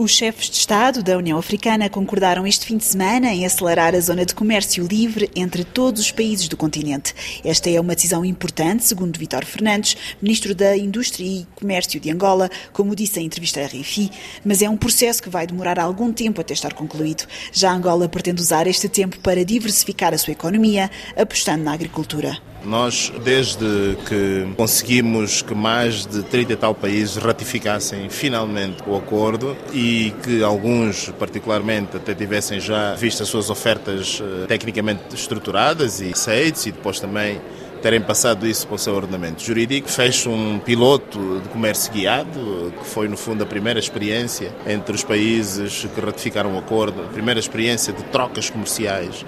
Os 0.00 0.12
chefes 0.12 0.48
de 0.48 0.56
Estado 0.56 1.02
da 1.02 1.18
União 1.18 1.36
Africana 1.36 1.90
concordaram 1.90 2.46
este 2.46 2.64
fim 2.64 2.76
de 2.76 2.84
semana 2.84 3.34
em 3.34 3.44
acelerar 3.44 3.96
a 3.96 4.00
zona 4.00 4.24
de 4.24 4.32
comércio 4.32 4.86
livre 4.86 5.28
entre 5.34 5.64
todos 5.64 6.00
os 6.00 6.12
países 6.12 6.46
do 6.46 6.56
continente. 6.56 7.12
Esta 7.44 7.68
é 7.68 7.80
uma 7.80 7.96
decisão 7.96 8.24
importante, 8.24 8.84
segundo 8.84 9.18
Vítor 9.18 9.44
Fernandes, 9.44 9.96
ministro 10.22 10.54
da 10.54 10.76
Indústria 10.76 11.26
e 11.26 11.46
Comércio 11.56 11.98
de 11.98 12.12
Angola, 12.12 12.48
como 12.72 12.94
disse 12.94 13.18
em 13.18 13.26
entrevista 13.26 13.60
à 13.60 13.66
RFI, 13.66 14.08
mas 14.44 14.62
é 14.62 14.70
um 14.70 14.76
processo 14.76 15.20
que 15.20 15.28
vai 15.28 15.48
demorar 15.48 15.80
algum 15.80 16.12
tempo 16.12 16.40
até 16.40 16.54
estar 16.54 16.74
concluído. 16.74 17.26
Já 17.52 17.72
Angola 17.72 18.08
pretende 18.08 18.40
usar 18.40 18.68
este 18.68 18.88
tempo 18.88 19.18
para 19.18 19.44
diversificar 19.44 20.14
a 20.14 20.18
sua 20.18 20.30
economia, 20.30 20.88
apostando 21.16 21.64
na 21.64 21.72
agricultura. 21.72 22.38
Nós, 22.68 23.10
desde 23.24 23.96
que 24.06 24.46
conseguimos 24.54 25.40
que 25.40 25.54
mais 25.54 26.04
de 26.04 26.22
30 26.22 26.52
e 26.52 26.56
tal 26.56 26.74
países 26.74 27.16
ratificassem 27.16 28.10
finalmente 28.10 28.82
o 28.86 28.94
acordo 28.94 29.56
e 29.72 30.12
que 30.22 30.42
alguns, 30.42 31.08
particularmente, 31.18 31.96
até 31.96 32.14
tivessem 32.14 32.60
já 32.60 32.94
visto 32.94 33.22
as 33.22 33.28
suas 33.30 33.48
ofertas 33.48 34.22
eh, 34.22 34.46
tecnicamente 34.46 35.14
estruturadas 35.14 36.02
e 36.02 36.10
aceites 36.10 36.66
e 36.66 36.72
depois 36.72 37.00
também 37.00 37.40
terem 37.80 38.02
passado 38.02 38.46
isso 38.46 38.66
para 38.66 38.76
o 38.76 38.78
seu 38.78 38.94
ordenamento 38.94 39.42
jurídico, 39.42 39.88
fez 39.88 40.26
um 40.26 40.58
piloto 40.58 41.40
de 41.40 41.48
comércio 41.48 41.90
guiado, 41.90 42.72
que 42.78 42.84
foi 42.84 43.08
no 43.08 43.16
fundo 43.16 43.42
a 43.42 43.46
primeira 43.46 43.78
experiência 43.78 44.52
entre 44.66 44.94
os 44.94 45.02
países 45.02 45.86
que 45.94 46.00
ratificaram 46.00 46.54
o 46.54 46.58
acordo, 46.58 47.00
a 47.00 47.06
primeira 47.06 47.40
experiência 47.40 47.94
de 47.94 48.02
trocas 48.04 48.50
comerciais 48.50 49.24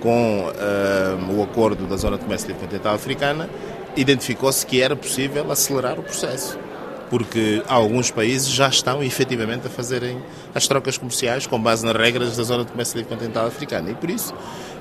com 0.00 0.48
uh, 0.48 1.38
o 1.38 1.42
acordo 1.42 1.86
da 1.86 1.96
Zona 1.96 2.16
de 2.16 2.24
Comércio 2.24 2.48
Livre 2.48 2.62
Continental 2.62 2.94
Africana, 2.94 3.48
identificou-se 3.96 4.64
que 4.64 4.80
era 4.80 4.94
possível 4.94 5.50
acelerar 5.50 5.98
o 5.98 6.02
processo. 6.02 6.58
Porque 7.10 7.62
alguns 7.66 8.10
países 8.10 8.50
já 8.50 8.68
estão 8.68 9.02
efetivamente 9.02 9.66
a 9.66 9.70
fazerem 9.70 10.22
as 10.54 10.68
trocas 10.68 10.98
comerciais 10.98 11.46
com 11.46 11.58
base 11.58 11.84
nas 11.84 11.96
regras 11.96 12.36
da 12.36 12.42
Zona 12.42 12.64
de 12.64 12.70
Comércio 12.70 12.98
Livre 12.98 13.14
Continental 13.14 13.46
Africana. 13.46 13.90
E 13.90 13.94
por 13.94 14.10
isso, 14.10 14.34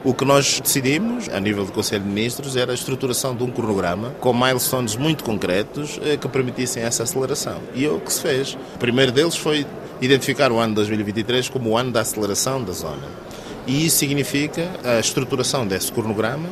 o 0.03 0.13
que 0.13 0.25
nós 0.25 0.59
decidimos, 0.59 1.29
a 1.29 1.39
nível 1.39 1.65
do 1.65 1.71
Conselho 1.71 2.03
de 2.03 2.09
Ministros, 2.09 2.57
era 2.57 2.71
a 2.71 2.75
estruturação 2.75 3.33
de 3.33 3.43
um 3.43 3.51
cronograma 3.51 4.09
com 4.19 4.33
milestones 4.33 4.97
muito 4.97 5.23
concretos 5.23 5.99
eh, 6.03 6.17
que 6.17 6.27
permitissem 6.27 6.83
essa 6.83 7.03
aceleração. 7.03 7.59
E 7.73 7.85
é 7.85 7.89
o 7.89 7.99
que 7.99 8.11
se 8.11 8.21
fez. 8.21 8.57
O 8.75 8.77
primeiro 8.77 9.11
deles 9.11 9.37
foi 9.37 9.65
identificar 10.01 10.51
o 10.51 10.57
ano 10.57 10.75
2023 10.75 11.49
como 11.49 11.71
o 11.71 11.77
ano 11.77 11.91
da 11.91 12.01
aceleração 12.01 12.61
da 12.61 12.73
zona. 12.73 13.26
E 13.67 13.85
isso 13.85 13.97
significa 13.97 14.71
a 14.83 14.99
estruturação 14.99 15.67
desse 15.67 15.91
cronograma, 15.91 16.49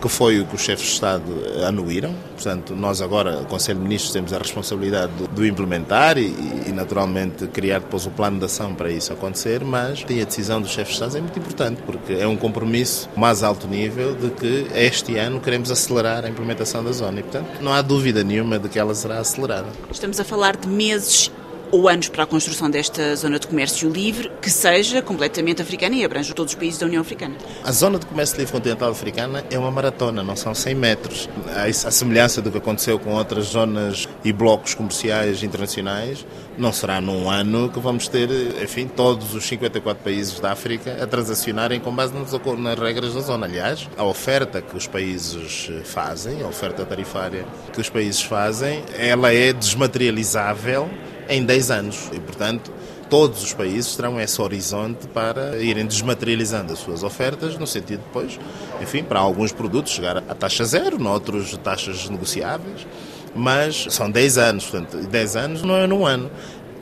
que 0.00 0.08
foi 0.08 0.40
o 0.40 0.46
que 0.46 0.54
os 0.54 0.60
chefes 0.60 0.86
de 0.86 0.92
Estado 0.92 1.24
anuíram. 1.66 2.14
Portanto, 2.34 2.74
nós 2.74 3.00
agora, 3.00 3.40
o 3.40 3.46
Conselho 3.46 3.78
de 3.78 3.84
Ministros, 3.84 4.12
temos 4.12 4.32
a 4.32 4.38
responsabilidade 4.38 5.12
de 5.32 5.48
implementar 5.48 6.18
e, 6.18 6.26
e, 6.66 6.72
naturalmente, 6.72 7.46
criar 7.46 7.78
depois 7.78 8.04
o 8.04 8.10
plano 8.10 8.38
de 8.38 8.44
ação 8.44 8.74
para 8.74 8.90
isso 8.90 9.12
acontecer, 9.12 9.64
mas 9.64 10.02
a 10.02 10.24
decisão 10.24 10.60
dos 10.60 10.70
chefes 10.70 10.88
de 10.88 10.92
Estado 10.94 11.16
é 11.16 11.20
muito 11.20 11.38
importante, 11.38 11.80
porque 11.86 12.12
é 12.12 12.26
um 12.26 12.36
compromisso 12.36 13.08
mais 13.16 13.42
alto 13.42 13.66
nível 13.66 14.14
de 14.14 14.30
que 14.30 14.66
este 14.74 15.16
ano 15.16 15.40
queremos 15.40 15.70
acelerar 15.70 16.24
a 16.24 16.28
implementação 16.28 16.84
da 16.84 16.92
zona 16.92 17.20
e, 17.20 17.22
portanto, 17.22 17.48
não 17.62 17.72
há 17.72 17.80
dúvida 17.80 18.22
nenhuma 18.22 18.58
de 18.58 18.68
que 18.68 18.78
ela 18.78 18.94
será 18.94 19.18
acelerada. 19.18 19.68
Estamos 19.90 20.20
a 20.20 20.24
falar 20.24 20.56
de 20.56 20.68
meses 20.68 21.30
ou 21.70 21.88
anos 21.88 22.08
para 22.08 22.24
a 22.24 22.26
construção 22.26 22.70
desta 22.70 23.14
zona 23.16 23.38
de 23.38 23.46
comércio 23.46 23.88
livre 23.88 24.30
que 24.40 24.50
seja 24.50 25.02
completamente 25.02 25.62
africana 25.62 25.94
e 25.94 26.04
abrange 26.04 26.32
todos 26.34 26.52
os 26.52 26.58
países 26.58 26.78
da 26.78 26.86
União 26.86 27.00
Africana. 27.00 27.34
A 27.64 27.72
zona 27.72 27.98
de 27.98 28.06
comércio 28.06 28.38
livre 28.38 28.52
continental 28.52 28.90
africana 28.90 29.44
é 29.50 29.58
uma 29.58 29.70
maratona, 29.70 30.22
não 30.22 30.36
são 30.36 30.54
100 30.54 30.74
metros. 30.74 31.28
A 31.54 31.90
semelhança 31.90 32.40
do 32.40 32.50
que 32.50 32.58
aconteceu 32.58 32.98
com 32.98 33.14
outras 33.14 33.46
zonas 33.46 34.08
e 34.24 34.32
blocos 34.32 34.74
comerciais 34.74 35.42
internacionais, 35.42 36.26
não 36.58 36.72
será 36.72 37.00
num 37.00 37.28
ano 37.28 37.68
que 37.68 37.78
vamos 37.78 38.08
ter, 38.08 38.30
enfim, 38.62 38.88
todos 38.88 39.34
os 39.34 39.44
54 39.44 40.02
países 40.02 40.40
da 40.40 40.52
África 40.52 41.02
a 41.02 41.06
transacionarem 41.06 41.80
com 41.80 41.94
base 41.94 42.14
nas 42.14 42.78
regras 42.78 43.14
da 43.14 43.20
zona. 43.20 43.46
Aliás, 43.46 43.88
a 43.96 44.04
oferta 44.04 44.62
que 44.62 44.76
os 44.76 44.86
países 44.86 45.70
fazem, 45.84 46.42
a 46.42 46.46
oferta 46.46 46.84
tarifária 46.84 47.44
que 47.72 47.80
os 47.80 47.88
países 47.88 48.22
fazem, 48.22 48.82
ela 48.96 49.32
é 49.32 49.52
desmaterializável 49.52 50.88
em 51.28 51.44
10 51.44 51.70
anos. 51.70 52.10
E, 52.12 52.20
portanto, 52.20 52.72
todos 53.08 53.42
os 53.42 53.52
países 53.52 53.94
terão 53.94 54.20
esse 54.20 54.40
horizonte 54.40 55.06
para 55.08 55.58
irem 55.62 55.86
desmaterializando 55.86 56.72
as 56.72 56.78
suas 56.78 57.02
ofertas, 57.02 57.56
no 57.56 57.66
sentido 57.66 58.02
depois, 58.06 58.38
enfim, 58.82 59.02
para 59.02 59.20
alguns 59.20 59.52
produtos 59.52 59.92
chegar 59.92 60.18
a 60.18 60.34
taxa 60.34 60.64
zero, 60.64 60.98
noutros 60.98 61.56
taxas 61.58 62.08
negociáveis, 62.08 62.86
mas 63.34 63.86
são 63.90 64.10
10 64.10 64.38
anos, 64.38 64.64
portanto, 64.64 64.96
10 65.06 65.36
anos 65.36 65.62
não 65.62 65.76
é 65.76 65.86
num 65.86 66.06
ano. 66.06 66.30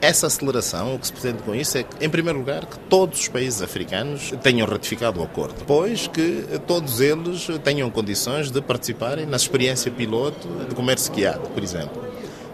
Essa 0.01 0.27
aceleração, 0.27 0.95
o 0.95 0.99
que 0.99 1.07
se 1.07 1.13
pretende 1.13 1.41
com 1.41 1.55
isso 1.55 1.77
é 1.77 1.83
que, 1.83 2.05
em 2.05 2.09
primeiro 2.09 2.37
lugar, 2.37 2.65
que 2.65 2.77
todos 2.89 3.21
os 3.21 3.27
países 3.27 3.61
africanos 3.61 4.33
tenham 4.43 4.67
ratificado 4.67 5.19
o 5.19 5.23
acordo. 5.23 5.55
Depois, 5.57 6.05
que 6.07 6.45
todos 6.67 6.99
eles 6.99 7.47
tenham 7.63 7.89
condições 7.89 8.51
de 8.51 8.61
participarem 8.61 9.25
na 9.25 9.37
experiência 9.37 9.89
piloto 9.89 10.47
de 10.69 10.75
comércio 10.75 11.11
guiado, 11.13 11.49
por 11.49 11.63
exemplo. 11.63 12.03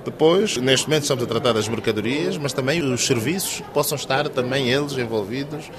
Depois, 0.03 0.57
neste 0.57 0.87
momento 0.87 1.03
estamos 1.03 1.23
a 1.23 1.27
tratar 1.27 1.53
das 1.53 1.67
mercadorias, 1.67 2.37
mas 2.37 2.53
também 2.53 2.81
os 2.81 3.05
serviços 3.05 3.61
possam 3.73 3.95
estar 3.95 4.27
também 4.29 4.69
eles 4.69 4.97
envolvidos 4.97 5.69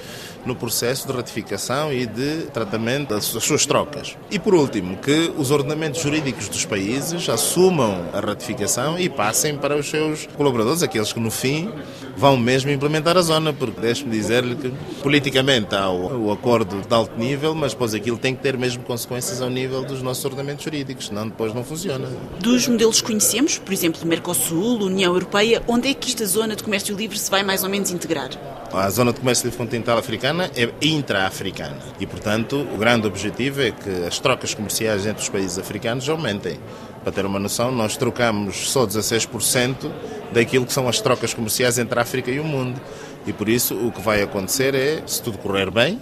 no 0.44 0.54
processo 0.54 1.06
de 1.06 1.12
ratificação 1.12 1.92
e 1.92 2.06
de 2.06 2.42
tratamento 2.52 3.14
das 3.14 3.24
suas 3.24 3.66
trocas. 3.66 4.16
E 4.30 4.38
por 4.38 4.54
último, 4.54 4.96
que 4.96 5.32
os 5.36 5.50
ordenamentos 5.50 6.00
jurídicos 6.00 6.48
dos 6.48 6.64
países 6.64 7.28
assumam 7.28 8.08
a 8.12 8.20
ratificação 8.20 8.98
e 8.98 9.08
passem 9.08 9.56
para 9.56 9.76
os 9.76 9.88
seus 9.88 10.26
colaboradores, 10.36 10.82
aqueles 10.82 11.12
que 11.12 11.20
no 11.20 11.30
fim 11.30 11.70
vão 12.16 12.36
mesmo 12.36 12.70
implementar 12.70 13.16
a 13.16 13.22
zona, 13.22 13.52
porque 13.52 13.80
deixe-me 13.80 14.10
dizer-lhe 14.10 14.54
que 14.54 14.72
politicamente 15.02 15.74
há 15.74 15.88
o, 15.90 16.26
o, 16.26 16.32
acordo 16.32 16.80
de 16.80 16.94
alto 16.94 17.18
nível, 17.18 17.54
mas 17.54 17.72
depois 17.72 17.94
aquilo 17.94 18.18
tem 18.18 18.34
que 18.34 18.42
ter 18.42 18.56
mesmo 18.56 18.82
consequências 18.82 19.40
ao 19.40 19.50
nível 19.50 19.82
dos 19.82 20.02
nossos 20.02 20.24
ordenamentos 20.24 20.64
jurídicos, 20.64 21.06
senão 21.06 21.28
depois 21.28 21.54
não 21.54 21.64
funciona. 21.64 22.08
Dos 22.40 22.68
modelos 22.68 23.00
que 23.00 23.08
conhecemos, 23.08 23.58
por 23.58 23.72
exemplo, 23.72 24.06
Mercosul, 24.06 24.82
União 24.82 25.12
Europeia, 25.12 25.62
onde 25.66 25.88
é 25.88 25.94
que 25.94 26.08
esta 26.08 26.26
zona 26.26 26.56
de 26.56 26.62
comércio 26.62 26.96
livre 26.96 27.18
se 27.18 27.30
vai 27.30 27.42
mais 27.42 27.62
ou 27.62 27.68
menos 27.68 27.90
integrar? 27.90 28.30
A 28.72 28.88
zona 28.88 29.12
de 29.12 29.20
comércio 29.20 29.44
livre 29.44 29.58
continental 29.58 29.98
africana 29.98 30.50
é 30.56 30.70
intra-africana 30.80 31.76
e, 32.00 32.06
portanto, 32.06 32.66
o 32.74 32.78
grande 32.78 33.06
objetivo 33.06 33.60
é 33.60 33.70
que 33.70 34.06
as 34.06 34.18
trocas 34.18 34.54
comerciais 34.54 35.06
entre 35.06 35.22
os 35.22 35.28
países 35.28 35.58
africanos 35.58 36.08
aumentem. 36.08 36.58
Para 37.02 37.12
ter 37.12 37.26
uma 37.26 37.38
noção, 37.38 37.72
nós 37.72 37.96
trocamos 37.96 38.70
só 38.70 38.86
16% 38.86 39.90
daquilo 40.32 40.64
que 40.64 40.72
são 40.72 40.88
as 40.88 41.00
trocas 41.00 41.34
comerciais 41.34 41.78
entre 41.78 41.98
a 41.98 42.02
África 42.02 42.30
e 42.30 42.38
o 42.38 42.44
mundo. 42.44 42.80
E 43.26 43.32
por 43.32 43.48
isso 43.48 43.74
o 43.74 43.90
que 43.90 44.00
vai 44.00 44.22
acontecer 44.22 44.74
é, 44.74 45.02
se 45.06 45.20
tudo 45.20 45.38
correr 45.38 45.70
bem, 45.70 45.98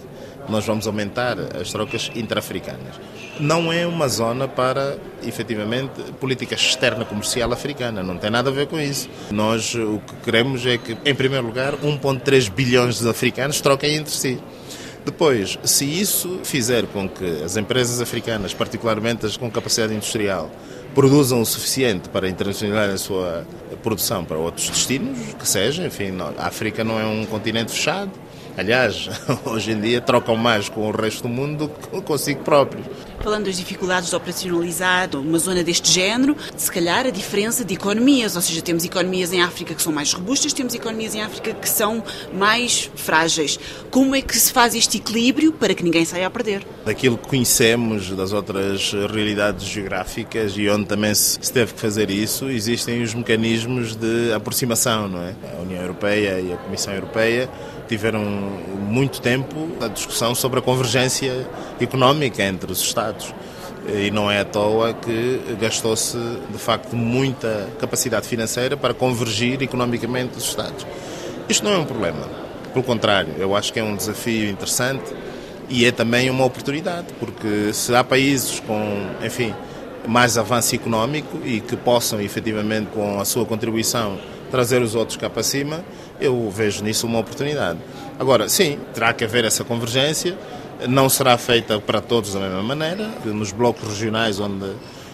nós 0.49 0.67
vamos 0.67 0.87
aumentar 0.87 1.39
as 1.61 1.71
trocas 1.71 2.11
intra-africanas. 2.15 3.01
Não 3.39 3.73
é 3.73 3.87
uma 3.87 4.09
zona 4.09 4.47
para, 4.47 4.99
efetivamente, 5.23 6.03
política 6.19 6.55
externa 6.55 7.05
comercial 7.05 7.53
africana, 7.53 8.03
não 8.03 8.19
tem 8.19 8.31
nada 8.31 8.51
a 8.51 8.53
ver 8.53 8.67
com 8.67 8.79
isso. 8.79 9.09
Nós 9.31 9.75
o 9.75 10.01
que 10.07 10.17
queremos 10.25 10.67
é 10.67 10.77
que, 10.77 10.97
em 11.05 11.15
primeiro 11.15 11.47
lugar, 11.47 11.75
1,3 11.75 12.51
bilhões 12.51 13.01
de 13.01 13.09
africanos 13.09 13.61
troquem 13.61 13.97
entre 13.97 14.13
si. 14.13 14.39
Depois, 15.05 15.59
se 15.65 15.87
isso 15.87 16.41
fizer 16.45 16.87
com 16.87 17.09
que 17.09 17.43
as 17.43 17.57
empresas 17.57 18.03
africanas, 18.03 18.53
particularmente 18.53 19.25
as 19.25 19.37
com 19.37 19.51
capacidade 19.51 19.95
industrial, 19.95 20.51
produzam 20.95 21.41
o 21.41 21.47
suficiente 21.47 22.09
para 22.09 22.29
internacionalizar 22.29 22.91
a 22.91 22.99
sua 22.99 23.47
produção 23.83 24.25
para 24.25 24.37
outros 24.37 24.69
destinos, 24.69 25.19
que 25.35 25.49
seja, 25.49 25.87
enfim, 25.87 26.13
a 26.37 26.47
África 26.47 26.85
não 26.85 26.99
é 26.99 27.05
um 27.05 27.25
continente 27.27 27.73
fechado, 27.73 28.11
Aliás, 28.57 29.09
hoje 29.47 29.73
em 29.73 29.81
dia 29.81 30.01
trocam 30.01 30.37
mais 30.37 30.69
com 30.69 30.87
o 30.87 30.91
resto 30.91 31.23
do 31.23 31.29
mundo 31.29 31.67
do 31.67 31.69
que 31.69 32.01
consigo 32.03 32.43
próprios. 32.43 32.85
Falando 33.23 33.45
das 33.45 33.59
dificuldades 33.59 34.09
de 34.09 34.17
operacionalizar 34.17 35.15
uma 35.15 35.39
zona 35.39 35.63
deste 35.63 35.91
género, 35.91 36.35
se 36.57 36.73
calhar 36.73 37.05
a 37.07 37.11
diferença 37.11 37.63
de 37.63 37.75
economias, 37.75 38.35
ou 38.35 38.41
seja, 38.41 38.63
temos 38.63 38.83
economias 38.83 39.31
em 39.31 39.43
África 39.43 39.75
que 39.75 39.83
são 39.83 39.93
mais 39.93 40.11
robustas, 40.15 40.55
temos 40.55 40.75
economias 40.75 41.15
em 41.15 41.21
África 41.21 41.53
que 41.53 41.69
são 41.69 42.03
mais 42.33 42.91
frágeis. 42.95 43.61
Como 43.91 44.15
é 44.15 44.23
que 44.23 44.35
se 44.39 44.51
faz 44.51 44.75
este 44.75 44.97
equilíbrio 44.97 45.53
para 45.53 45.75
que 45.75 45.85
ninguém 45.85 46.03
saia 46.07 46.27
a 46.27 46.31
perder? 46.31 46.67
Daquilo 46.87 47.19
que 47.19 47.29
conhecemos 47.29 48.11
das 48.11 48.33
outras 48.33 48.91
realidades 48.93 49.67
geográficas 49.67 50.55
e 50.57 50.67
onde 50.71 50.87
também 50.87 51.15
se 51.15 51.53
teve 51.53 51.75
que 51.75 51.81
fazer 51.81 52.09
isso, 52.11 52.49
existem 52.49 53.03
os 53.03 53.13
mecanismos 53.13 53.95
de 53.95 54.33
aproximação, 54.33 55.09
não 55.09 55.23
é? 55.23 55.35
A 55.59 55.61
União 55.61 55.83
Europeia 55.83 56.41
e 56.41 56.55
a 56.55 56.57
Comissão 56.57 56.95
Europeia 56.95 57.51
tiveram 57.91 58.23
muito 58.23 59.21
tempo 59.21 59.69
a 59.81 59.89
discussão 59.89 60.33
sobre 60.33 60.61
a 60.61 60.63
convergência 60.63 61.45
económica 61.81 62.41
entre 62.41 62.71
os 62.71 62.79
Estados. 62.81 63.35
E 63.89 64.13
não 64.13 64.31
é 64.31 64.41
à 64.41 64.45
toa 64.45 64.95
que 64.95 65.41
gastou-se, 65.61 66.17
de 66.17 66.59
facto, 66.59 66.95
muita 66.95 67.69
capacidade 67.81 68.29
financeira 68.29 68.77
para 68.77 68.95
convergir 68.95 69.61
economicamente 69.61 70.39
os 70.39 70.45
Estados. 70.45 70.87
Isto 71.49 71.65
não 71.65 71.73
é 71.73 71.79
um 71.79 71.85
problema. 71.85 72.29
Pelo 72.73 72.85
contrário, 72.85 73.35
eu 73.37 73.57
acho 73.57 73.73
que 73.73 73.81
é 73.81 73.83
um 73.83 73.97
desafio 73.97 74.49
interessante 74.49 75.13
e 75.69 75.85
é 75.85 75.91
também 75.91 76.31
uma 76.31 76.45
oportunidade, 76.45 77.09
porque 77.19 77.73
se 77.73 77.93
há 77.93 78.05
países 78.05 78.61
com, 78.61 79.09
enfim, 79.25 79.53
mais 80.07 80.39
avanço 80.39 80.77
económico 80.77 81.41
e 81.45 81.61
que 81.61 81.75
possam, 81.75 82.21
efetivamente, 82.21 82.91
com 82.95 83.19
a 83.19 83.25
sua 83.25 83.45
contribuição, 83.45 84.17
trazer 84.51 84.83
os 84.83 84.95
outros 84.95 85.17
cá 85.17 85.31
para 85.31 85.43
cima, 85.43 85.85
eu 86.21 86.51
vejo 86.51 86.83
nisso 86.85 87.07
uma 87.07 87.19
oportunidade. 87.19 87.79
Agora, 88.19 88.49
sim, 88.49 88.79
terá 88.93 89.13
que 89.13 89.25
haver 89.25 89.45
essa 89.45 89.65
convergência, 89.65 90.37
não 90.89 91.09
será 91.09 91.37
feita 91.39 91.79
para 91.79 92.01
todos 92.01 92.35
da 92.35 92.41
mesma 92.41 92.63
maneira, 92.63 93.09
nos 93.25 93.53
blocos 93.53 93.89
regionais 93.89 94.41
onde 94.41 94.71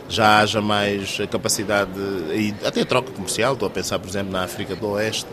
já 0.08 0.38
haja 0.38 0.60
mais 0.60 1.18
capacidade 1.30 1.90
e 2.32 2.54
até 2.64 2.84
troca 2.84 3.10
comercial, 3.10 3.54
estou 3.54 3.66
a 3.66 3.70
pensar, 3.70 3.98
por 3.98 4.08
exemplo, 4.08 4.32
na 4.32 4.44
África 4.44 4.76
do 4.76 4.88
Oeste, 4.90 5.26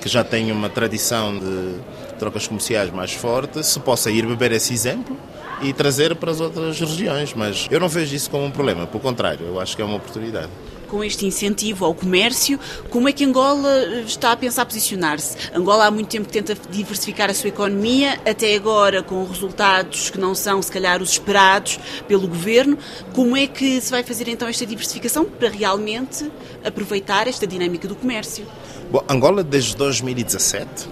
que 0.00 0.08
já 0.08 0.22
tem 0.22 0.50
uma 0.52 0.68
tradição 0.68 1.38
de 1.38 1.76
trocas 2.18 2.46
comerciais 2.46 2.90
mais 2.90 3.12
forte, 3.12 3.64
se 3.64 3.78
possa 3.80 4.10
ir 4.10 4.26
beber 4.26 4.52
esse 4.52 4.72
exemplo 4.72 5.16
e 5.62 5.72
trazer 5.72 6.14
para 6.16 6.30
as 6.30 6.40
outras 6.40 6.78
regiões. 6.78 7.32
Mas 7.34 7.68
eu 7.70 7.80
não 7.80 7.88
vejo 7.88 8.14
isso 8.14 8.28
como 8.30 8.44
um 8.44 8.50
problema, 8.50 8.86
pelo 8.86 9.02
contrário, 9.02 9.46
eu 9.46 9.60
acho 9.60 9.76
que 9.76 9.82
é 9.82 9.84
uma 9.84 9.96
oportunidade 9.96 10.50
com 10.92 11.02
este 11.02 11.24
incentivo 11.24 11.86
ao 11.86 11.94
comércio, 11.94 12.60
como 12.90 13.08
é 13.08 13.12
que 13.12 13.24
Angola 13.24 14.02
está 14.06 14.32
a 14.32 14.36
pensar 14.36 14.66
posicionar-se? 14.66 15.38
Angola 15.54 15.86
há 15.86 15.90
muito 15.90 16.08
tempo 16.08 16.26
que 16.26 16.32
tenta 16.34 16.54
diversificar 16.70 17.30
a 17.30 17.34
sua 17.34 17.48
economia, 17.48 18.20
até 18.26 18.54
agora 18.54 19.02
com 19.02 19.24
resultados 19.24 20.10
que 20.10 20.20
não 20.20 20.34
são, 20.34 20.60
se 20.60 20.70
calhar, 20.70 21.00
os 21.00 21.12
esperados 21.12 21.80
pelo 22.06 22.28
governo. 22.28 22.76
Como 23.14 23.34
é 23.34 23.46
que 23.46 23.80
se 23.80 23.90
vai 23.90 24.02
fazer 24.02 24.28
então 24.28 24.46
esta 24.46 24.66
diversificação 24.66 25.24
para 25.24 25.48
realmente 25.48 26.30
aproveitar 26.62 27.26
esta 27.26 27.46
dinâmica 27.46 27.88
do 27.88 27.96
comércio? 27.96 28.46
Bom, 28.90 29.02
Angola, 29.08 29.42
desde 29.42 29.74
2017, 29.74 30.90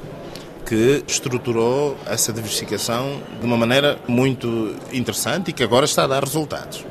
que 0.65 1.05
estruturou 1.07 1.95
essa 2.07 2.33
diversificação 2.33 3.21
de 3.39 3.45
uma 3.45 3.59
maneira 3.59 3.99
muito 4.09 4.75
interessante 4.95 5.51
e 5.51 5.53
que 5.53 5.63
agora 5.63 5.85
está 5.85 6.05
a 6.05 6.07
dar 6.07 6.25
resultados. 6.25 6.87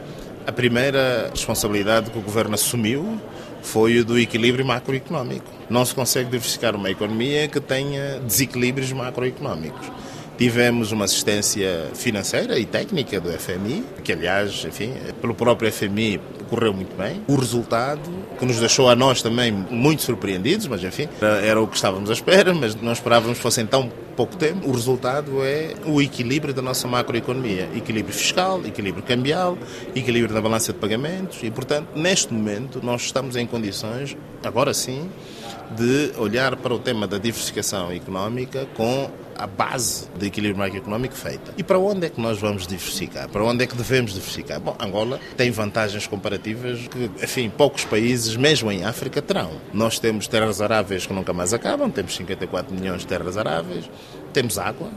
A 0.49 0.51
primeira 0.51 1.29
responsabilidade 1.29 2.09
que 2.09 2.17
o 2.17 2.21
governo 2.23 2.55
assumiu 2.55 3.21
foi 3.61 3.99
o 3.99 4.03
do 4.03 4.17
equilíbrio 4.17 4.65
macroeconómico. 4.65 5.45
Não 5.69 5.85
se 5.85 5.93
consegue 5.93 6.25
diversificar 6.25 6.75
uma 6.75 6.89
economia 6.89 7.47
que 7.47 7.59
tenha 7.59 8.19
desequilíbrios 8.21 8.91
macroeconómicos. 8.91 9.91
Tivemos 10.39 10.91
uma 10.91 11.05
assistência 11.05 11.91
financeira 11.93 12.57
e 12.57 12.65
técnica 12.65 13.21
do 13.21 13.29
FMI, 13.31 13.85
que 14.03 14.11
aliás, 14.11 14.65
enfim, 14.65 14.91
pelo 15.21 15.35
próprio 15.35 15.71
FMI 15.71 16.19
correu 16.49 16.73
muito 16.73 16.97
bem. 16.97 17.21
O 17.27 17.35
resultado, 17.35 18.01
que 18.39 18.43
nos 18.43 18.57
deixou 18.59 18.89
a 18.89 18.95
nós 18.95 19.21
também 19.21 19.51
muito 19.51 20.01
surpreendidos, 20.01 20.65
mas 20.65 20.83
enfim, 20.83 21.07
era 21.43 21.61
o 21.61 21.67
que 21.67 21.75
estávamos 21.75 22.09
à 22.09 22.13
espera, 22.13 22.55
mas 22.55 22.73
não 22.73 22.91
esperávamos 22.91 23.37
que 23.37 23.43
fosse 23.43 23.61
em 23.61 23.67
tão 23.67 23.91
pouco 24.19 24.35
tempo. 24.35 24.67
O 24.67 24.73
resultado 24.73 25.41
é 25.45 25.73
o 25.85 26.01
equilíbrio 26.01 26.53
da 26.53 26.61
nossa 26.61 26.85
macroeconomia. 26.89 27.69
Equilíbrio 27.73 28.13
fiscal, 28.13 28.59
equilíbrio 28.65 29.01
cambial, 29.01 29.57
equilíbrio 29.95 30.35
na 30.35 30.41
balança 30.41 30.73
de 30.73 30.79
pagamentos 30.79 31.41
e, 31.41 31.49
portanto, 31.49 31.87
neste 31.95 32.33
momento 32.33 32.81
nós 32.83 33.03
estamos 33.03 33.37
em 33.37 33.47
condições, 33.47 34.17
agora 34.43 34.73
sim, 34.73 35.09
de 35.75 36.11
olhar 36.17 36.55
para 36.55 36.73
o 36.73 36.79
tema 36.79 37.07
da 37.07 37.17
diversificação 37.17 37.91
económica 37.91 38.67
com 38.75 39.09
a 39.39 39.47
base 39.47 40.07
de 40.17 40.27
equilíbrio 40.27 40.57
macroeconómico 40.59 41.15
feita. 41.15 41.53
E 41.57 41.63
para 41.63 41.79
onde 41.79 42.07
é 42.07 42.09
que 42.09 42.19
nós 42.19 42.39
vamos 42.39 42.67
diversificar? 42.67 43.29
Para 43.29 43.43
onde 43.43 43.63
é 43.63 43.67
que 43.67 43.75
devemos 43.75 44.13
diversificar? 44.13 44.59
Bom, 44.59 44.75
Angola 44.79 45.17
tem 45.37 45.49
vantagens 45.49 46.05
comparativas 46.05 46.87
que, 46.87 47.09
enfim, 47.23 47.49
poucos 47.49 47.85
países, 47.85 48.35
mesmo 48.35 48.69
em 48.69 48.83
África, 48.83 49.21
terão. 49.21 49.51
Nós 49.73 49.97
temos 49.97 50.27
terras 50.27 50.59
aráveis 50.59 51.05
que 51.05 51.13
nunca 51.13 51.31
mais 51.31 51.53
acabam, 51.53 51.89
temos 51.89 52.15
54 52.15 52.75
milhões 52.75 53.01
de 53.01 53.07
terras 53.07 53.37
aráveis, 53.37 53.89
temos 54.33 54.57
água, 54.57 54.89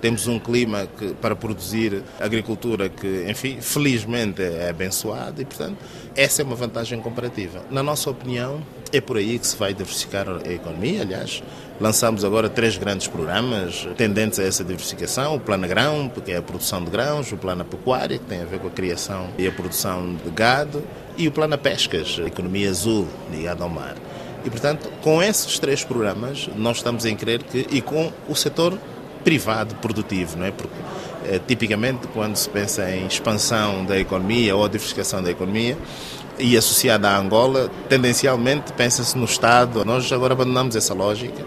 temos 0.00 0.26
um 0.26 0.38
clima 0.38 0.86
que, 0.98 1.14
para 1.14 1.34
produzir 1.34 2.02
agricultura 2.20 2.88
que, 2.88 3.24
enfim, 3.28 3.58
felizmente 3.60 4.42
é 4.42 4.68
abençoado 4.70 5.40
e, 5.42 5.44
portanto, 5.44 5.76
essa 6.14 6.42
é 6.42 6.44
uma 6.44 6.56
vantagem 6.56 7.00
comparativa. 7.00 7.62
Na 7.70 7.82
nossa 7.82 8.10
opinião, 8.10 8.62
é 8.92 9.00
por 9.00 9.16
aí 9.16 9.38
que 9.38 9.46
se 9.46 9.56
vai 9.56 9.72
diversificar 9.72 10.26
a 10.28 10.52
economia. 10.52 11.02
Aliás, 11.02 11.42
lançamos 11.80 12.24
agora 12.24 12.48
três 12.48 12.76
grandes 12.76 13.06
programas 13.06 13.86
tendentes 13.96 14.38
a 14.38 14.44
essa 14.44 14.64
diversificação: 14.64 15.36
o 15.36 15.40
Plano 15.40 15.68
Grão, 15.68 16.08
que 16.08 16.32
é 16.32 16.36
a 16.36 16.42
produção 16.42 16.82
de 16.84 16.90
grãos, 16.90 17.30
o 17.32 17.36
Plano 17.36 17.64
Pecuária, 17.64 18.18
que 18.18 18.24
tem 18.24 18.42
a 18.42 18.46
ver 18.46 18.58
com 18.58 18.68
a 18.68 18.70
criação 18.70 19.28
e 19.36 19.46
a 19.46 19.52
produção 19.52 20.14
de 20.14 20.30
gado, 20.30 20.82
e 21.16 21.28
o 21.28 21.32
Plano 21.32 21.58
Pescas, 21.58 22.18
a 22.22 22.26
economia 22.26 22.70
azul 22.70 23.06
ligada 23.30 23.62
ao 23.62 23.70
mar. 23.70 23.96
E, 24.44 24.50
portanto, 24.50 24.90
com 25.02 25.22
esses 25.22 25.58
três 25.58 25.84
programas, 25.84 26.48
nós 26.56 26.78
estamos 26.78 27.04
em 27.04 27.16
crer 27.16 27.42
que, 27.42 27.66
e 27.70 27.82
com 27.82 28.12
o 28.28 28.34
setor 28.34 28.78
privado 29.24 29.74
produtivo, 29.76 30.38
não 30.38 30.46
é? 30.46 30.50
Porque, 30.50 30.74
é, 31.24 31.38
tipicamente, 31.38 32.06
quando 32.08 32.36
se 32.36 32.48
pensa 32.48 32.90
em 32.90 33.06
expansão 33.06 33.84
da 33.84 33.98
economia 33.98 34.54
ou 34.56 34.68
diversificação 34.68 35.22
da 35.22 35.30
economia, 35.30 35.76
e 36.38 36.56
associada 36.56 37.10
à 37.10 37.18
Angola, 37.18 37.70
tendencialmente 37.88 38.72
pensa-se 38.72 39.16
no 39.18 39.24
Estado. 39.24 39.84
Nós 39.84 40.10
agora 40.12 40.34
abandonamos 40.34 40.76
essa 40.76 40.94
lógica. 40.94 41.44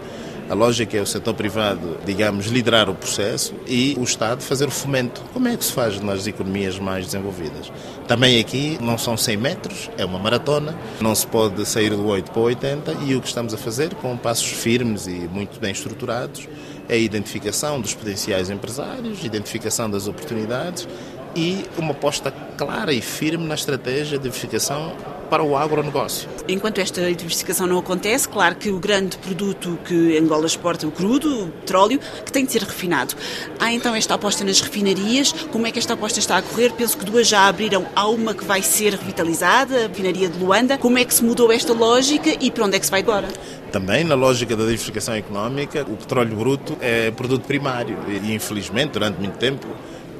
A 0.50 0.54
lógica 0.54 0.98
é 0.98 1.00
o 1.00 1.06
setor 1.06 1.32
privado, 1.32 1.96
digamos, 2.04 2.46
liderar 2.46 2.90
o 2.90 2.94
processo 2.94 3.54
e 3.66 3.96
o 3.98 4.02
Estado 4.02 4.42
fazer 4.42 4.68
o 4.68 4.70
fomento. 4.70 5.22
Como 5.32 5.48
é 5.48 5.56
que 5.56 5.64
se 5.64 5.72
faz 5.72 5.98
nas 6.00 6.26
economias 6.26 6.78
mais 6.78 7.06
desenvolvidas? 7.06 7.72
Também 8.06 8.38
aqui 8.38 8.76
não 8.78 8.98
são 8.98 9.16
100 9.16 9.36
metros, 9.38 9.90
é 9.96 10.04
uma 10.04 10.18
maratona, 10.18 10.76
não 11.00 11.14
se 11.14 11.26
pode 11.26 11.64
sair 11.64 11.90
do 11.90 12.06
8 12.06 12.32
para 12.32 12.40
o 12.40 12.44
80 12.44 12.96
e 13.06 13.14
o 13.14 13.20
que 13.22 13.28
estamos 13.28 13.54
a 13.54 13.56
fazer, 13.56 13.94
com 13.94 14.14
passos 14.16 14.50
firmes 14.50 15.06
e 15.06 15.12
muito 15.32 15.58
bem 15.58 15.72
estruturados, 15.72 16.46
a 16.88 16.94
identificação 16.94 17.80
dos 17.80 17.94
potenciais 17.94 18.50
empresários, 18.50 19.24
identificação 19.24 19.90
das 19.90 20.06
oportunidades 20.06 20.88
e 21.34 21.64
uma 21.78 21.92
aposta 21.92 22.30
clara 22.56 22.92
e 22.92 23.00
firme 23.00 23.46
na 23.46 23.54
estratégia 23.54 24.18
de 24.18 24.24
diversificação 24.24 24.94
para 25.32 25.42
o 25.42 25.56
agronegócio. 25.56 26.28
Enquanto 26.46 26.78
esta 26.78 27.00
diversificação 27.10 27.66
não 27.66 27.78
acontece, 27.78 28.28
claro 28.28 28.54
que 28.54 28.68
o 28.68 28.78
grande 28.78 29.16
produto 29.16 29.78
que 29.82 30.18
Angola 30.18 30.44
exporta, 30.44 30.86
o 30.86 30.90
crudo, 30.90 31.44
o 31.44 31.48
petróleo, 31.48 31.98
que 32.22 32.30
tem 32.30 32.44
de 32.44 32.52
ser 32.52 32.60
refinado. 32.60 33.14
Há 33.58 33.72
então 33.72 33.94
esta 33.94 34.12
aposta 34.12 34.44
nas 34.44 34.60
refinarias. 34.60 35.32
Como 35.50 35.66
é 35.66 35.70
que 35.70 35.78
esta 35.78 35.94
aposta 35.94 36.18
está 36.18 36.36
a 36.36 36.42
correr? 36.42 36.72
Penso 36.72 36.98
que 36.98 37.06
duas 37.06 37.26
já 37.26 37.48
abriram. 37.48 37.86
Há 37.96 38.08
uma 38.08 38.34
que 38.34 38.44
vai 38.44 38.60
ser 38.60 38.92
revitalizada, 38.92 39.86
a 39.86 39.88
refinaria 39.88 40.28
de 40.28 40.38
Luanda. 40.38 40.76
Como 40.76 40.98
é 40.98 41.04
que 41.06 41.14
se 41.14 41.24
mudou 41.24 41.50
esta 41.50 41.72
lógica 41.72 42.36
e 42.38 42.50
para 42.50 42.66
onde 42.66 42.76
é 42.76 42.78
que 42.78 42.84
se 42.84 42.92
vai 42.92 43.00
agora? 43.00 43.28
Também 43.72 44.04
na 44.04 44.14
lógica 44.14 44.54
da 44.54 44.64
diversificação 44.64 45.14
económica, 45.14 45.80
o 45.88 45.96
petróleo 45.96 46.36
bruto 46.36 46.76
é 46.78 47.10
produto 47.10 47.46
primário 47.46 47.96
e 48.06 48.34
infelizmente 48.34 48.90
durante 48.90 49.18
muito 49.18 49.38
tempo 49.38 49.66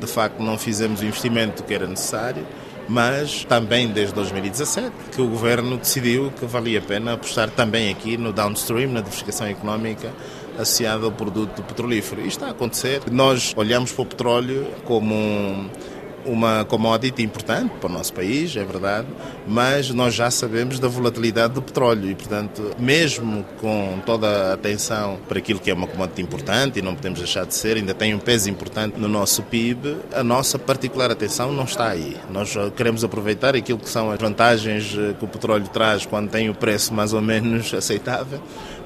de 0.00 0.06
facto 0.06 0.43
não 0.43 0.56
fizemos 0.56 1.03
o 1.03 1.05
investimento 1.05 1.62
que 1.62 1.75
era 1.75 1.87
necessário, 1.87 2.47
mas 2.92 3.44
também 3.44 3.88
desde 3.88 4.14
2017 4.14 4.92
que 5.12 5.22
o 5.22 5.26
governo 5.26 5.78
decidiu 5.78 6.30
que 6.38 6.44
valia 6.44 6.78
a 6.78 6.82
pena 6.82 7.14
apostar 7.14 7.48
também 7.48 7.90
aqui 7.90 8.18
no 8.18 8.34
downstream, 8.34 8.92
na 8.92 9.00
diversificação 9.00 9.46
económica 9.46 10.12
associada 10.58 11.06
ao 11.06 11.12
produto 11.12 11.62
petrolífero. 11.62 12.20
Isto 12.20 12.30
está 12.32 12.46
a 12.48 12.50
acontecer. 12.50 13.00
Nós 13.11 13.54
olhamos 13.56 13.92
para 13.92 14.02
o 14.02 14.06
petróleo 14.06 14.66
como 14.84 15.14
um 15.14 15.70
uma 16.25 16.64
commodity 16.64 17.23
importante 17.23 17.73
para 17.81 17.91
o 17.91 17.93
nosso 17.93 18.12
país, 18.12 18.57
é 18.57 18.64
verdade, 18.64 19.07
mas 19.47 19.91
nós 19.91 20.14
já 20.14 20.31
sabemos 20.31 20.79
da 20.79 20.88
volatilidade 20.88 21.55
do 21.55 21.62
petróleo 21.62 22.11
e, 22.11 22.14
portanto, 22.14 22.71
mesmo 22.79 23.45
com 23.61 23.99
toda 24.05 24.50
a 24.50 24.55
atenção 24.55 25.19
para 25.29 25.38
aquilo 25.38 25.61
que 25.61 25.71
é 25.71 25.75
uma 25.75 25.87
commodity 25.87 26.23
importante 26.23 26.79
e 26.79 26.83
não 26.83 26.95
podemos 26.95 27.19
deixar 27.19 27.45
de 27.45 27.55
ser, 27.55 27.76
ainda 27.76 27.95
tem 27.95 28.14
um 28.14 28.19
peso 28.19 28.49
importante 28.50 28.99
no 28.99 29.09
nosso 29.09 29.43
PIB, 29.43 29.97
a 30.12 30.23
nossa 30.23 30.59
particular 30.59 31.11
atenção 31.11 31.52
não 31.52 31.64
está 31.64 31.88
aí. 31.88 32.17
Nós 32.31 32.55
queremos 32.76 33.05
aproveitar 33.05 33.55
aquilo 33.55 33.79
que 33.79 33.88
são 33.88 34.11
as 34.11 34.19
vantagens 34.19 34.97
eh, 34.97 35.14
que 35.19 35.25
o 35.25 35.29
petróleo 35.29 35.69
traz 35.69 36.07
quando 36.07 36.31
tem 36.31 36.49
o 36.49 36.55
preço 36.55 36.95
mais 36.95 37.12
ou 37.12 37.21
menos 37.21 37.73
aceitável 37.75 38.41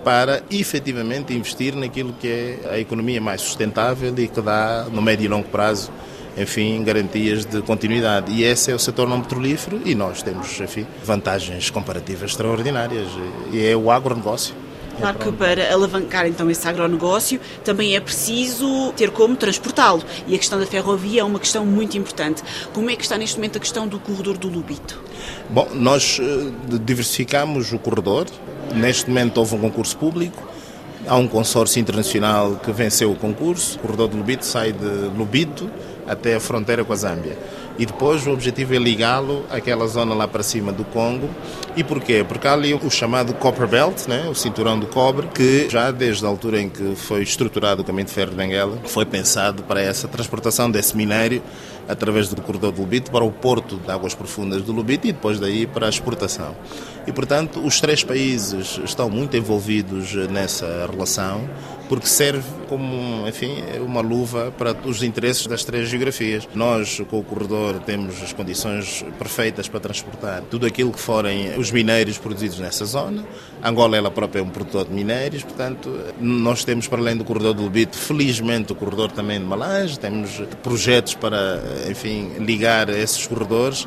para 0.06 0.42
efetivamente 0.50 1.34
investir 1.34 1.74
naquilo 1.74 2.12
que 2.12 2.28
é 2.28 2.58
a 2.70 2.78
economia 2.78 3.20
mais 3.20 3.40
sustentável 3.40 4.14
e 4.16 4.28
que 4.28 4.40
dá, 4.40 4.86
no 4.92 5.02
médio 5.02 5.24
e 5.24 5.28
longo 5.28 5.48
prazo, 5.48 5.90
enfim, 6.36 6.82
garantias 6.84 7.44
de 7.44 7.62
continuidade. 7.62 8.30
E 8.32 8.44
esse 8.44 8.70
é 8.70 8.74
o 8.74 8.78
setor 8.78 9.08
não 9.08 9.20
petrolífero 9.20 9.80
e 9.84 9.94
nós 9.94 10.22
temos, 10.22 10.60
enfim, 10.60 10.86
vantagens 11.02 11.70
comparativas 11.70 12.30
extraordinárias. 12.30 13.08
E 13.52 13.64
é 13.64 13.76
o 13.76 13.90
agronegócio. 13.90 14.54
Claro 14.98 15.18
que 15.18 15.32
para 15.32 15.72
alavancar 15.72 16.26
então 16.26 16.50
esse 16.50 16.66
agronegócio 16.66 17.38
também 17.62 17.94
é 17.94 18.00
preciso 18.00 18.92
ter 18.96 19.10
como 19.10 19.36
transportá-lo 19.36 20.02
e 20.26 20.34
a 20.34 20.38
questão 20.38 20.58
da 20.58 20.64
ferrovia 20.64 21.20
é 21.20 21.24
uma 21.24 21.38
questão 21.38 21.66
muito 21.66 21.98
importante. 21.98 22.42
Como 22.72 22.88
é 22.88 22.96
que 22.96 23.02
está 23.02 23.18
neste 23.18 23.36
momento 23.36 23.58
a 23.58 23.60
questão 23.60 23.86
do 23.86 23.98
corredor 23.98 24.38
do 24.38 24.48
Lubito? 24.48 24.98
Bom, 25.50 25.68
nós 25.74 26.18
eh, 26.18 26.78
diversificamos 26.82 27.72
o 27.72 27.78
corredor. 27.78 28.26
Neste 28.74 29.08
momento 29.08 29.36
houve 29.36 29.54
um 29.54 29.58
concurso 29.58 29.96
público. 29.98 30.42
Há 31.06 31.16
um 31.16 31.28
consórcio 31.28 31.78
internacional 31.78 32.56
que 32.56 32.72
venceu 32.72 33.12
o 33.12 33.14
concurso. 33.14 33.76
O 33.76 33.80
corredor 33.80 34.08
do 34.08 34.16
Lubito 34.16 34.46
sai 34.46 34.72
de 34.72 34.86
Lubito 35.16 35.70
até 36.06 36.34
a 36.34 36.40
fronteira 36.40 36.84
com 36.84 36.92
a 36.92 36.96
Zâmbia. 36.96 37.36
E 37.78 37.84
depois 37.84 38.26
o 38.26 38.30
objetivo 38.30 38.74
é 38.74 38.78
ligá-lo 38.78 39.44
àquela 39.50 39.86
zona 39.86 40.14
lá 40.14 40.26
para 40.26 40.42
cima 40.42 40.72
do 40.72 40.84
Congo. 40.84 41.28
E 41.76 41.84
porquê? 41.84 42.24
Porque 42.26 42.48
há 42.48 42.52
ali 42.54 42.72
o 42.72 42.90
chamado 42.90 43.34
Copper 43.34 43.66
Belt, 43.66 44.06
né? 44.08 44.26
o 44.28 44.34
cinturão 44.34 44.78
do 44.78 44.86
cobre, 44.86 45.26
que 45.28 45.68
já 45.68 45.90
desde 45.90 46.24
a 46.24 46.28
altura 46.28 46.60
em 46.60 46.70
que 46.70 46.94
foi 46.96 47.22
estruturado 47.22 47.82
o 47.82 47.84
caminho 47.84 48.06
de 48.06 48.12
ferro 48.12 48.30
de 48.30 48.36
Benguela, 48.36 48.78
foi 48.86 49.04
pensado 49.04 49.62
para 49.62 49.80
essa 49.80 50.08
transportação 50.08 50.70
desse 50.70 50.96
minério 50.96 51.42
através 51.88 52.28
do 52.28 52.40
corredor 52.42 52.72
do 52.72 52.80
Lubito 52.80 53.10
para 53.10 53.24
o 53.24 53.30
porto 53.30 53.76
de 53.76 53.90
águas 53.90 54.14
profundas 54.14 54.62
do 54.62 54.72
Lubito 54.72 55.06
e 55.06 55.12
depois 55.12 55.38
daí 55.38 55.66
para 55.66 55.86
a 55.86 55.88
exportação. 55.88 56.56
E, 57.06 57.12
portanto, 57.12 57.60
os 57.60 57.80
três 57.80 58.02
países 58.02 58.80
estão 58.84 59.08
muito 59.08 59.36
envolvidos 59.36 60.12
nessa 60.28 60.88
relação 60.90 61.48
porque 61.88 62.06
serve 62.06 62.44
como, 62.68 63.26
enfim, 63.28 63.62
uma 63.84 64.00
luva 64.00 64.52
para 64.56 64.76
os 64.84 65.02
interesses 65.02 65.46
das 65.46 65.64
três 65.64 65.88
geografias. 65.88 66.48
Nós, 66.54 67.00
com 67.08 67.20
o 67.20 67.22
corredor, 67.22 67.65
temos 67.74 68.22
as 68.22 68.32
condições 68.32 69.04
perfeitas 69.18 69.68
para 69.68 69.80
transportar 69.80 70.42
tudo 70.50 70.66
aquilo 70.66 70.92
que 70.92 71.00
forem 71.00 71.56
os 71.58 71.70
minérios 71.70 72.18
produzidos 72.18 72.58
nessa 72.58 72.84
zona. 72.84 73.24
Angola, 73.62 73.96
ela 73.96 74.10
própria 74.10 74.40
é 74.40 74.42
um 74.42 74.48
produtor 74.48 74.86
de 74.86 74.92
minérios, 74.92 75.42
portanto, 75.42 75.90
nós 76.20 76.64
temos, 76.64 76.86
para 76.86 77.00
além 77.00 77.16
do 77.16 77.24
corredor 77.24 77.54
do 77.54 77.62
Lubito, 77.62 77.96
felizmente 77.96 78.72
o 78.72 78.74
corredor 78.74 79.10
também 79.10 79.38
de 79.38 79.44
Malange, 79.44 79.98
temos 79.98 80.40
projetos 80.62 81.14
para, 81.14 81.62
enfim, 81.88 82.32
ligar 82.38 82.88
esses 82.88 83.26
corredores 83.26 83.86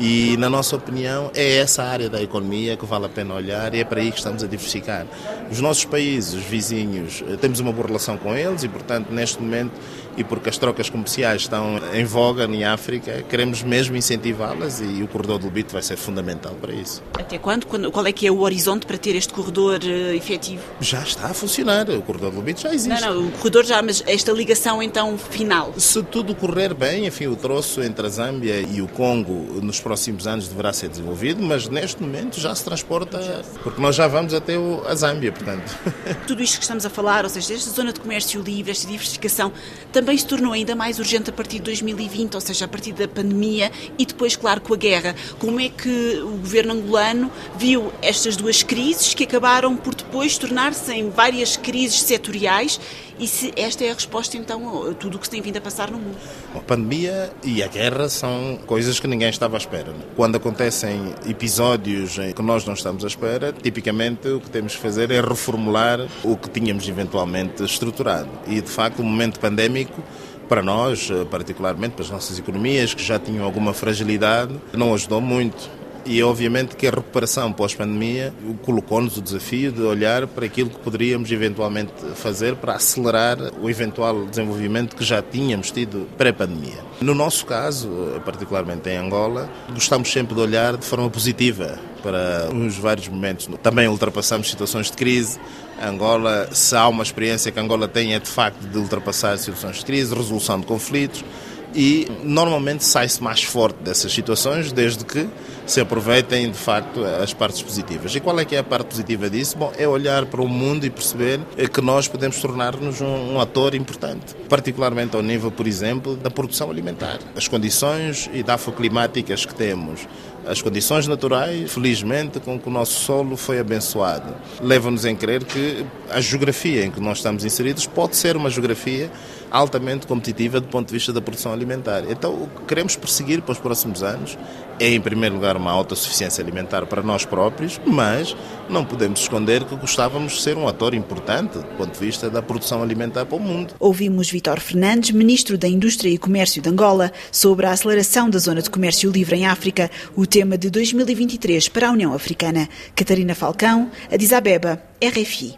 e, 0.00 0.34
na 0.38 0.48
nossa 0.48 0.76
opinião, 0.76 1.30
é 1.34 1.58
essa 1.58 1.82
área 1.82 2.08
da 2.08 2.22
economia 2.22 2.74
que 2.74 2.86
vale 2.86 3.04
a 3.04 3.08
pena 3.10 3.34
olhar 3.34 3.74
e 3.74 3.80
é 3.80 3.84
para 3.84 4.00
aí 4.00 4.10
que 4.10 4.16
estamos 4.16 4.42
a 4.42 4.46
diversificar. 4.46 5.06
Os 5.50 5.60
nossos 5.60 5.84
países 5.84 6.42
vizinhos, 6.42 7.22
eh, 7.28 7.36
temos 7.36 7.60
uma 7.60 7.70
boa 7.70 7.86
relação 7.86 8.16
com 8.16 8.34
eles 8.34 8.64
e, 8.64 8.68
portanto, 8.68 9.10
neste 9.12 9.42
momento, 9.42 9.72
e 10.20 10.24
porque 10.24 10.50
as 10.50 10.58
trocas 10.58 10.90
comerciais 10.90 11.42
estão 11.42 11.80
em 11.94 12.04
voga 12.04 12.44
em 12.44 12.62
África, 12.62 13.24
queremos 13.28 13.62
mesmo 13.62 13.96
incentivá-las 13.96 14.80
e 14.80 15.02
o 15.02 15.08
corredor 15.08 15.38
do 15.38 15.46
Lubito 15.46 15.72
vai 15.72 15.82
ser 15.82 15.96
fundamental 15.96 16.54
para 16.60 16.74
isso. 16.74 17.02
Até 17.18 17.38
quando? 17.38 17.66
Qual 17.66 18.06
é 18.06 18.12
que 18.12 18.26
é 18.26 18.30
o 18.30 18.40
horizonte 18.40 18.84
para 18.84 18.98
ter 18.98 19.16
este 19.16 19.32
corredor 19.32 19.80
uh, 19.82 20.14
efetivo? 20.14 20.62
Já 20.80 21.02
está 21.02 21.28
a 21.28 21.34
funcionar, 21.34 21.88
o 21.88 22.02
corredor 22.02 22.30
do 22.30 22.36
Lubito 22.36 22.60
já 22.60 22.74
existe. 22.74 23.00
Não, 23.00 23.14
não, 23.14 23.28
o 23.28 23.30
corredor 23.32 23.64
já, 23.64 23.80
mas 23.80 24.02
esta 24.06 24.30
ligação 24.32 24.82
então 24.82 25.16
final? 25.16 25.72
Se 25.78 26.02
tudo 26.02 26.34
correr 26.34 26.74
bem, 26.74 27.06
enfim, 27.06 27.26
o 27.26 27.36
troço 27.36 27.82
entre 27.82 28.06
a 28.06 28.10
Zâmbia 28.10 28.60
e 28.60 28.82
o 28.82 28.88
Congo 28.88 29.60
nos 29.62 29.80
próximos 29.80 30.26
anos 30.26 30.48
deverá 30.48 30.72
ser 30.72 30.88
desenvolvido, 30.88 31.42
mas 31.42 31.66
neste 31.66 32.02
momento 32.02 32.38
já 32.38 32.54
se 32.54 32.62
transporta, 32.62 33.42
porque 33.62 33.80
nós 33.80 33.96
já 33.96 34.06
vamos 34.06 34.34
até 34.34 34.54
a 34.86 34.94
Zâmbia, 34.94 35.32
portanto. 35.32 35.78
Tudo 36.26 36.42
isto 36.42 36.58
que 36.58 36.64
estamos 36.64 36.84
a 36.84 36.90
falar, 36.90 37.24
ou 37.24 37.30
seja, 37.30 37.54
esta 37.54 37.70
zona 37.70 37.92
de 37.92 38.00
comércio 38.00 38.42
livre, 38.42 38.70
esta 38.70 38.86
diversificação, 38.86 39.50
também 39.92 40.09
se 40.18 40.26
tornou 40.26 40.52
ainda 40.52 40.74
mais 40.74 40.98
urgente 40.98 41.30
a 41.30 41.32
partir 41.32 41.58
de 41.58 41.64
2020, 41.64 42.34
ou 42.34 42.40
seja, 42.40 42.64
a 42.64 42.68
partir 42.68 42.92
da 42.92 43.06
pandemia 43.06 43.70
e 43.98 44.06
depois, 44.06 44.36
claro, 44.36 44.60
com 44.60 44.74
a 44.74 44.76
guerra. 44.76 45.14
Como 45.38 45.60
é 45.60 45.68
que 45.68 46.20
o 46.22 46.38
governo 46.38 46.72
angolano 46.74 47.30
viu 47.56 47.92
estas 48.02 48.36
duas 48.36 48.62
crises 48.62 49.14
que 49.14 49.24
acabaram 49.24 49.76
por 49.76 49.94
depois 49.94 50.38
tornar-se 50.38 50.92
em 50.92 51.10
várias 51.10 51.56
crises 51.56 52.00
setoriais 52.00 52.80
e 53.20 53.28
se 53.28 53.52
esta 53.54 53.84
é 53.84 53.90
a 53.90 53.94
resposta 53.94 54.36
então 54.38 54.90
a 54.90 54.94
tudo 54.94 55.16
o 55.16 55.18
que 55.18 55.26
se 55.26 55.30
tem 55.30 55.42
vindo 55.42 55.58
a 55.58 55.60
passar 55.60 55.90
no 55.90 55.98
mundo? 55.98 56.16
A 56.54 56.60
pandemia 56.60 57.30
e 57.44 57.62
a 57.62 57.68
guerra 57.68 58.08
são 58.08 58.58
coisas 58.66 58.98
que 58.98 59.06
ninguém 59.06 59.28
estava 59.28 59.56
à 59.56 59.58
espera. 59.58 59.92
Quando 60.16 60.36
acontecem 60.36 61.14
episódios 61.28 62.16
que 62.34 62.42
nós 62.42 62.64
não 62.64 62.72
estamos 62.72 63.04
à 63.04 63.06
espera, 63.06 63.52
tipicamente 63.52 64.26
o 64.26 64.40
que 64.40 64.48
temos 64.48 64.74
que 64.74 64.80
fazer 64.80 65.10
é 65.10 65.20
reformular 65.20 66.00
o 66.24 66.34
que 66.34 66.48
tínhamos 66.48 66.88
eventualmente 66.88 67.62
estruturado. 67.62 68.30
E 68.46 68.60
de 68.62 68.70
facto, 68.70 69.00
o 69.00 69.04
momento 69.04 69.38
pandémico 69.38 70.02
para 70.48 70.62
nós, 70.62 71.10
particularmente 71.30 71.94
para 71.94 72.04
as 72.04 72.10
nossas 72.10 72.38
economias, 72.38 72.94
que 72.94 73.02
já 73.02 73.18
tinham 73.18 73.44
alguma 73.44 73.72
fragilidade, 73.72 74.52
não 74.72 74.94
ajudou 74.94 75.20
muito. 75.20 75.79
E 76.04 76.22
obviamente 76.22 76.76
que 76.76 76.86
a 76.86 76.90
recuperação 76.90 77.52
pós-pandemia 77.52 78.32
colocou-nos 78.62 79.16
o 79.16 79.22
desafio 79.22 79.70
de 79.70 79.82
olhar 79.82 80.26
para 80.26 80.46
aquilo 80.46 80.70
que 80.70 80.78
poderíamos 80.78 81.30
eventualmente 81.30 81.92
fazer 82.14 82.56
para 82.56 82.74
acelerar 82.74 83.38
o 83.60 83.68
eventual 83.68 84.24
desenvolvimento 84.24 84.96
que 84.96 85.04
já 85.04 85.22
tínhamos 85.22 85.70
tido 85.70 86.08
pré-pandemia. 86.16 86.78
No 87.00 87.14
nosso 87.14 87.44
caso, 87.44 87.88
particularmente 88.24 88.88
em 88.88 88.96
Angola, 88.96 89.50
gostamos 89.72 90.10
sempre 90.10 90.34
de 90.34 90.40
olhar 90.40 90.76
de 90.76 90.86
forma 90.86 91.08
positiva 91.10 91.78
para 92.02 92.48
os 92.54 92.76
vários 92.76 93.08
momentos. 93.08 93.48
Também 93.62 93.86
ultrapassamos 93.86 94.48
situações 94.48 94.90
de 94.90 94.96
crise. 94.96 95.38
Angola, 95.82 96.48
se 96.52 96.74
há 96.74 96.88
uma 96.88 97.02
experiência 97.02 97.52
que 97.52 97.60
Angola 97.60 97.88
tem, 97.88 98.14
é 98.14 98.18
de 98.18 98.28
facto 98.28 98.60
de 98.60 98.78
ultrapassar 98.78 99.36
situações 99.38 99.78
de 99.78 99.84
crise, 99.84 100.14
resolução 100.14 100.60
de 100.60 100.66
conflitos 100.66 101.24
e 101.74 102.06
normalmente 102.22 102.84
sai-se 102.84 103.22
mais 103.22 103.42
forte 103.42 103.76
dessas 103.82 104.12
situações 104.12 104.72
desde 104.72 105.04
que 105.04 105.28
se 105.66 105.80
aproveitem 105.80 106.50
de 106.50 106.58
facto 106.58 107.04
as 107.04 107.32
partes 107.32 107.62
positivas. 107.62 108.14
E 108.14 108.20
qual 108.20 108.38
é 108.40 108.44
que 108.44 108.56
é 108.56 108.58
a 108.58 108.64
parte 108.64 108.86
positiva 108.86 109.30
disso? 109.30 109.56
Bom, 109.56 109.72
é 109.78 109.86
olhar 109.86 110.26
para 110.26 110.42
o 110.42 110.48
mundo 110.48 110.84
e 110.84 110.90
perceber 110.90 111.40
que 111.72 111.80
nós 111.80 112.08
podemos 112.08 112.40
tornar-nos 112.40 113.00
um, 113.00 113.34
um 113.34 113.40
ator 113.40 113.74
importante, 113.74 114.34
particularmente 114.48 115.14
ao 115.14 115.22
nível, 115.22 115.50
por 115.50 115.66
exemplo, 115.66 116.16
da 116.16 116.30
produção 116.30 116.70
alimentar. 116.70 117.18
As 117.36 117.46
condições 117.46 118.28
edafoclimáticas 118.34 119.44
que 119.44 119.54
temos, 119.54 120.08
as 120.44 120.60
condições 120.60 121.06
naturais, 121.06 121.70
felizmente, 121.70 122.40
com 122.40 122.58
que 122.58 122.68
o 122.68 122.72
nosso 122.72 123.04
solo 123.04 123.36
foi 123.36 123.60
abençoado, 123.60 124.34
levam-nos 124.60 125.04
a 125.04 125.14
crer 125.14 125.44
que 125.44 125.84
a 126.10 126.20
geografia 126.20 126.84
em 126.84 126.90
que 126.90 127.00
nós 127.00 127.18
estamos 127.18 127.44
inseridos 127.44 127.86
pode 127.86 128.16
ser 128.16 128.36
uma 128.36 128.50
geografia 128.50 129.10
altamente 129.50 130.06
competitiva 130.06 130.60
do 130.60 130.68
ponto 130.68 130.88
de 130.88 130.94
vista 130.94 131.12
da 131.12 131.20
produção 131.20 131.52
alimentar. 131.52 132.04
Então, 132.08 132.34
o 132.34 132.48
que 132.48 132.66
queremos 132.66 132.96
perseguir 132.96 133.42
para 133.42 133.52
os 133.52 133.58
próximos 133.58 134.02
anos 134.02 134.36
é, 134.80 134.88
em 134.94 135.00
primeiro 135.00 135.34
lugar, 135.34 135.58
uma 135.58 135.70
autossuficiência 135.70 136.42
alimentar 136.42 136.86
para 136.86 137.02
nós 137.02 137.26
próprios, 137.26 137.78
mas 137.86 138.34
não 138.66 138.82
podemos 138.82 139.20
esconder 139.20 139.62
que 139.64 139.76
gostávamos 139.76 140.32
de 140.32 140.40
ser 140.40 140.56
um 140.56 140.66
ator 140.66 140.94
importante 140.94 141.58
do 141.58 141.64
ponto 141.76 141.92
de 141.92 141.98
vista 141.98 142.30
da 142.30 142.40
produção 142.40 142.82
alimentar 142.82 143.26
para 143.26 143.36
o 143.36 143.40
mundo. 143.40 143.74
Ouvimos 143.78 144.30
Vitor 144.30 144.58
Fernandes, 144.58 145.10
Ministro 145.10 145.58
da 145.58 145.68
Indústria 145.68 146.08
e 146.08 146.16
Comércio 146.16 146.62
de 146.62 146.68
Angola, 146.70 147.12
sobre 147.30 147.66
a 147.66 147.72
aceleração 147.72 148.30
da 148.30 148.38
zona 148.38 148.62
de 148.62 148.70
comércio 148.70 149.10
livre 149.10 149.36
em 149.36 149.46
África, 149.46 149.90
o 150.16 150.26
tema 150.26 150.56
de 150.56 150.70
2023 150.70 151.68
para 151.68 151.88
a 151.88 151.92
União 151.92 152.14
Africana. 152.14 152.66
Catarina 152.96 153.34
Falcão, 153.34 153.90
Addis 154.10 154.32
Abeba, 154.32 154.82
RFI. 155.02 155.56